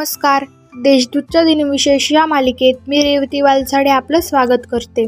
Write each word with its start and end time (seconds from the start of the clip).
नमस्कार. 0.00 0.44
देशदूतच्या 0.76 1.42
दिनविशेष 1.44 2.12
या 2.12 2.26
मालिकेत 2.26 2.74
मी 2.88 3.02
रेवती 3.02 3.40
वालसाडे 3.40 3.90
आपलं 3.90 4.20
स्वागत 4.20 4.60
करते. 4.70 5.06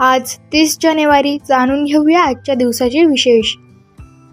आज 0.00 0.34
तीस 0.52 0.78
जानेवारी 0.80 1.38
जाणून 1.48 1.84
घेऊया 1.84 2.20
आजच्या 2.20 2.54
दिवसाचे 2.54 3.04
विशेष. 3.04 3.54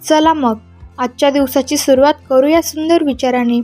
चला 0.10 0.34
मग 0.34 0.58
आजच्या 0.98 1.30
दिवसाची 1.30 1.78
सुरुवात 1.78 2.14
करूया 2.30 2.62
सुंदर 2.62 3.04
विचाराने. 3.04 3.62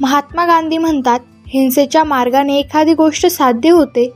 महात्मा 0.00 0.46
गांधी 0.46 0.78
म्हणतात 0.78 1.20
हिंसेच्या 1.46 2.04
मार्गाने 2.04 2.58
एखादी 2.58 2.94
गोष्ट 2.94 3.26
साध्य 3.26 3.70
होते 3.70 4.12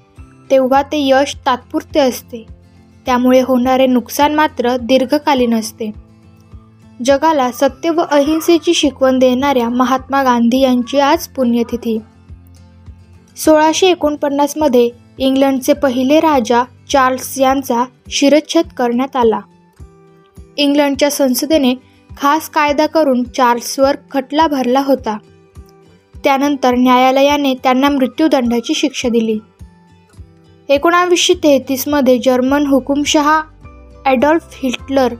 तेव्हा 0.51 0.82
ते 0.82 1.09
यश 1.09 1.37
तात्पुरते 1.46 2.01
असते. 2.01 2.46
त्यामुळे 3.07 3.41
होणारे 3.41 3.87
नुकसान 3.87 4.35
मात्र 4.35 4.77
दीर्घकालीन 4.77 5.55
असते. 5.55 6.09
जगाला 7.04 7.50
सत्य 7.50 7.90
व 7.90 8.00
अहिंसेची 8.10 8.74
शिकवण 8.74 9.18
देणाऱ्या 9.18 9.68
महात्मा 9.68 10.22
गांधी 10.22 10.60
यांची 10.60 11.00
आज 11.00 11.28
पुण्यतिथी. 11.28 11.98
सोळाशे 13.36 13.86
एकोणपन्नासमध्ये 13.86 14.90
इंग्लंडचे 15.18 15.73
पहिले 15.73 16.20
राजा 16.20 16.62
चार्ल्स 16.90 17.38
यांचा 17.38 17.84
शिरच्छेद 18.09 18.66
करण्यात 18.76 19.16
आला. 19.16 19.40
इंग्लंडच्या 20.56 21.10
संसदेने 21.10 21.74
खास 22.16 22.48
कायदा 22.48 22.86
करून 22.86 23.23
चार्ल्सवर 23.23 23.96
खटला 24.10 24.46
भरला 24.46 24.80
होता. 24.80 25.18
त्यानंतर 26.24 26.74
न्यायालयाने 26.74 27.54
त्यांना 27.54 27.88
मृत्यूदंडाची 27.88 28.74
शिक्षा 28.74 29.09
दिली. 29.09 29.38
एकोणावीसशे 30.68 31.34
तेहतीसमध्ये 31.34 32.18
जर्मन 32.18 32.66
हुकुमशहा 32.66 33.42
ॲडॉल्फ 34.06 34.42
हिटलर 34.62 35.14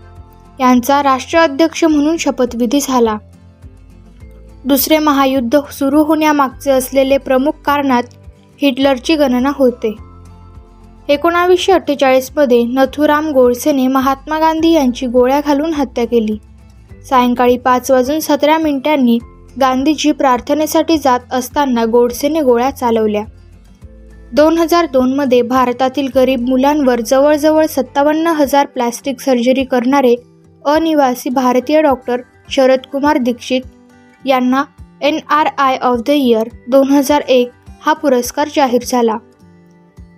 यांचा 0.61 1.03
राष्ट्राध्यक्ष 1.03 1.85
म्हणून 1.85 2.17
शपथविधी 2.17 2.81
झाला. 2.81 3.17
दुसरे 4.65 4.99
महायुद्ध 4.99 5.61
सुरू 5.71 6.03
होण्यामागचे 6.03 6.71
असलेले 6.71 7.19
प्रमुख 7.19 7.53
कारणात 7.65 8.03
हिटलरची 8.63 9.17
गणना 9.17 9.53
होते. 9.55 9.95
एकोणावीसशे 11.09 11.73
अठ्ठेचाळीसमध्ये 11.73 12.63
नथुराम 12.65 13.31
गोडसेने 13.31 13.87
महात्मा 13.87 14.39
गांधी 14.39 14.73
यांची 14.73 15.07
गोळ्या 15.07 15.41
घालून 15.47 15.73
हत्या 15.75 16.05
केली. 16.07 16.37
सायंकाळी 17.09 17.57
पाच 17.59 17.91
वाजून 17.91 18.19
सतरा 18.19 18.59
मिनिटांनी 18.59 19.19
गांधीजी 19.61 20.13
प्रार्थनेसाठी 20.13 20.99
जात 20.99 21.21
असताना 21.33 21.85
गोडसेने 21.85 22.41
गोळ्या 22.41 22.71
चालवल्या. 22.71 23.25
दोन 24.33 24.59
हजार 24.59 24.87
दोनमध्ये 24.87 25.43
भारतातील 25.43 26.09
गरीब 26.15 26.49
मुलांवर 26.49 27.01
जवळजवळ 27.01 27.67
सत्तावन्न 27.67 28.27
हजार 28.27 28.67
प्लॅस्टिक 28.67 29.21
सर्जरी 29.21 29.65
करणारे 29.65 30.15
अनिवासी 30.67 31.31
भारतीय 31.31 31.83
डॉक्टर 31.83 32.21
शरदकुमार 32.51 33.19
दीक्षित 33.19 33.61
यांना 34.27 34.65
N 35.01 35.19
R 35.29 35.49
I 35.59 35.77
of 35.77 36.01
the 36.07 36.11
year 36.11 36.49
दोन 36.69 36.89
हजार 36.89 37.21
एक 37.21 37.51
हा 37.87 37.93
पुरस्कार 37.93 38.49
जाहीर 38.57 38.83
झाला. 38.87 39.17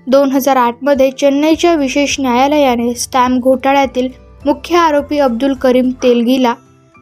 दोन 0.06 0.30
हजार 0.32 0.56
आठमध्ये 0.56 1.10
चेन्नईच्या 1.10 1.74
विशेष 1.74 2.20
न्यायालयाने 2.20 2.94
स्टॅम्प 2.94 3.42
घोटाळ्यातील 3.42 4.08
मुख्य 4.44 4.76
आरोपी 4.76 5.18
अब्दुल 5.18 5.54
करीम 5.54 5.90
तेलगीला 6.02 6.54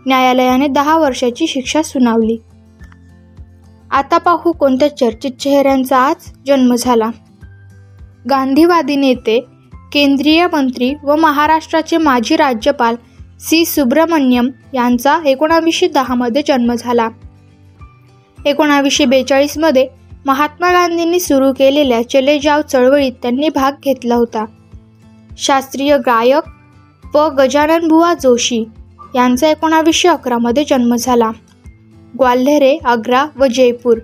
न्यायालयाने 0.06 0.66
दहा 0.66 0.98
वर्षाची 0.98 1.46
शिक्षा 1.46 1.82
सुनावली. 1.82 2.36
आता 3.90 4.18
पाहू 4.18 4.52
कोणत्या 4.52 4.96
चर्चित 4.96 5.30
चेहऱ्यांचा 5.30 5.98
आज 5.98 6.32
जन्म 6.46 6.74
झाला. 6.74 7.10
गांधीवादी 8.30 8.96
नेते 8.96 9.44
केंद्रीय 9.92 10.46
मंत्री 10.52 10.94
व 11.02 11.16
महाराष्ट्राचे 11.16 11.96
माजी 11.96 12.36
राज्यपाल 12.36 12.94
सी. 13.40 13.64
सुब्रमण्यम 13.64 14.50
यांचा 14.74 15.18
एकोणावीसशे 15.26 15.88
दहामध्ये 15.88 16.42
जन्म 16.46 16.74
झाला. 16.74 17.08
एकोणावीसशे 18.46 19.04
बेचाळीसमध्ये 19.04 19.88
महात्मा 20.26 20.72
गांधींनी 20.72 21.20
सुरू 21.20 21.52
केलेल्या 21.52 22.10
चले 22.10 22.38
जाव 22.38 22.60
चळवळीत 22.60 23.12
त्यांनी 23.22 23.48
भाग 23.48 23.72
घेतला 23.84 24.14
होता. 24.14 24.44
शास्त्रीय 25.38 25.98
गायक 25.98 26.50
व 27.14 27.28
गजानन 27.28 27.88
बुवा 27.88 28.14
जोशी 28.14 28.64
यांचा 29.14 29.48
एकोणावीसशे 29.48 30.08
अकरामध्ये 30.08 30.64
जन्म 30.64 30.96
झाला. 30.96 31.30
ग्वाल्हेरे 32.18 32.78
आग्रा 32.84 33.26
व 33.36 33.46
जयपूर 33.46 33.98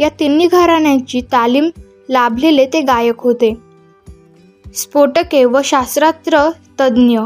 या 0.00 0.08
तिन्ही 0.20 0.46
घराण्यांची 0.46 1.20
तालीम 1.20 1.70
लाभलेले 2.10 2.66
ते 2.66 2.80
गायक 2.80 3.18
होते. 3.18 3.54
स्फोटके 4.74 5.44
व 5.44 5.60
शास्त्रात्र 5.64 6.50
तज्ज्ञ 6.80 7.18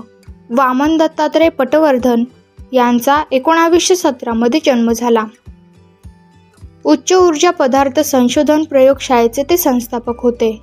वामन 0.51 0.97
दत्तात्रय 0.97 1.49
पटवर्धन 1.49 2.25
यांचा 2.73 3.23
एकोणावीसशे 3.33 3.97
सतरामध्ये 3.97 4.61
जन्म 4.67 4.93
झाला. 4.93 5.25
उच्च 6.85 7.13
ऊर्जा 7.13 7.51
पदार्थ 7.51 8.01
संशोधन 8.01 8.65
प्रयोगशाळेचे 8.65 9.43
ते 9.43 9.57
संस्थापक 9.57 10.23
होते. 10.23 10.61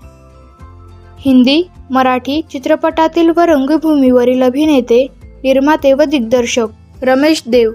हिंदी 1.20 1.64
मराठी 1.90 2.42
चित्रपटातील 2.52 3.30
व 3.30 3.40
रंगभूमीवरील 3.40 4.44
अभिनेते 4.44 5.08
निर्माते 5.24 5.94
व 5.94 6.04
दिग्दर्शक 6.04 6.68
रमेश 7.02 7.44
देव 7.48 7.72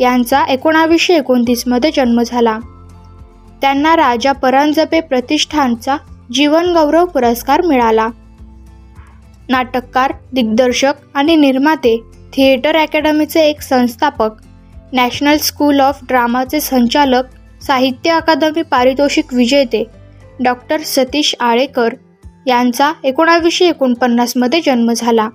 यांचा 0.00 0.44
एकोणावीसशे 0.44 1.16
एकोणतीसमध्ये 1.16 1.90
जन्म 1.96 2.22
झाला. 2.26 2.58
त्यांना 3.60 3.96
राजा 3.96 4.32
परांजपे 4.32 5.00
प्रतिष्ठानचा 5.00 5.96
जीवनगौरव 6.32 7.04
पुरस्कार 7.04 7.62
मिळाला. 7.62 8.08
नाटककार 9.50 10.12
दिग्दर्शक 10.32 10.92
आणि 11.14 11.36
निर्माते 11.36 11.96
थिएटर 12.32 12.76
अकॅडमीचे 12.76 13.40
एक 13.40 13.60
संस्थापक 13.60 14.30
नॅशनल 14.92 15.36
स्कूल 15.36 15.80
ऑफ 15.80 15.98
ड्रामाचे 16.08 16.60
संचालक 16.60 17.24
साहित्य 17.62 18.10
अकादमी 18.10 18.62
पारितोषिक 18.62 19.34
विजेते 19.34 19.84
डॉक्टर 20.40 20.80
सतीश 20.80 21.34
आळेकर 21.40 21.94
यांचा 22.46 22.92
एकोणावीसशे 23.04 23.68
एकोणपन्नासमध्ये 23.68 24.60
जन्म 24.66 24.92
झाला. 24.92 25.28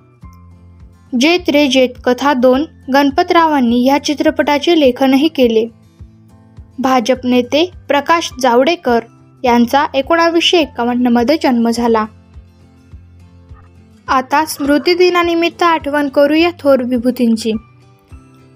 जेत 1.20 1.48
रे 1.48 1.66
जेत 1.66 1.88
कथा 2.04 2.32
दोन 2.32 2.64
गणपतरावांनी 2.94 3.84
या 3.84 4.04
चित्रपटाचे 4.04 4.80
लेखनही 4.80 5.28
केले. 5.28 5.66
भाजप 6.78 7.16
नेते 7.24 7.70
प्रकाश 7.88 8.30
जावडेकर 8.40 9.00
यांचा 9.44 9.86
एकोणावीसशे 9.94 10.58
एकावन्नमध्ये 10.58 11.36
जन्म 11.42 11.70
झाला. 11.70 12.04
आता 14.10 14.44
स्मृतिदिनानिमित्त 14.44 15.62
आठवण 15.62 16.08
करूया 16.08 16.50
थोर 16.60 16.82
विभूतींची. 16.82 17.52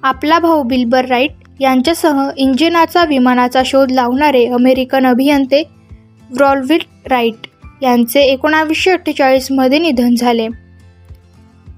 आपला 0.03 0.39
भाऊ 0.39 0.63
बिल्बर 0.63 1.05
राईट 1.05 1.31
यांच्यासह 1.61 2.31
इंजिनाचा 2.37 3.05
विमानाचा 3.05 3.63
शोध 3.67 3.91
लावणारे 3.91 4.45
अमेरिकन 4.47 5.07
अभियंते 5.07 5.63
व्रॉलविट 6.31 6.83
राईट 7.07 7.47
यांचे 7.83 8.21
एकोणावीसशे 8.21 8.91
अठ्ठेचाळीसमध्ये 8.91 9.79
निधन 9.79 10.15
झाले. 10.15 10.49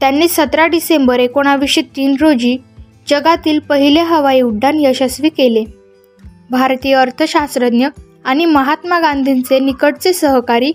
त्यांनी 0.01 0.29
सतरा 0.29 0.67
डिसेंबर 0.67 1.19
एकोणावीसशे 1.19 1.83
तीन 1.97 2.17
रोजी 2.21 2.57
जगातील 3.09 3.59
पहिले 3.59 4.01
हवाई 4.01 4.41
उड्डाण 4.41 4.81
यशस्वी 4.81 5.29
केले. 5.29 5.65
भारतीय 6.51 6.95
अर्थशास्त्रज्ञ 6.95 7.87
आणि 8.25 8.45
महात्मा 8.45 8.99
गांधींचे 8.99 9.59
निकटचे 9.59 10.13
सहकारी 10.13 10.73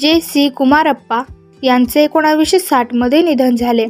जे 0.00 0.20
सी 0.20 0.48
कुमारप्पा 0.48 1.22
यांचे 1.62 2.04
एकोणावीसशे 2.04 2.58
साठमध्ये 2.58 3.22
निधन 3.22 3.54
झाले. 3.54 3.86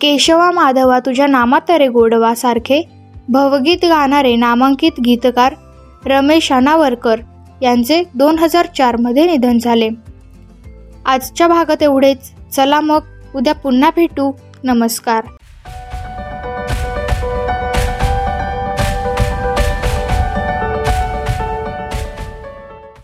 केशवा 0.00 0.50
माधवा 0.50 0.98
तुझ्या 0.98 1.26
नामातरे 1.26 1.88
गोडवा 1.88 2.34
सारखे 2.34 2.88
भवगीत 3.28 3.78
गाणारे 3.82 4.36
नामांकित 4.36 5.00
गीतकार 5.04 5.54
रमेश 6.06 6.52
अनावरकर 6.52 7.16
यांचे 7.62 8.02
दोन 8.14 8.38
हजार 8.38 8.66
चारमध्ये 8.66 9.26
निधन 9.26 9.58
झाले. 9.58 9.88
आजच्या 11.06 11.48
भागात 11.48 11.82
एवढेच. 11.82 12.32
चला 12.52 12.80
मग 12.80 13.00
उद्या 13.34 13.54
पुन्हा 13.54 13.90
भेटू. 13.96 14.32
नमस्कार. 14.64 15.24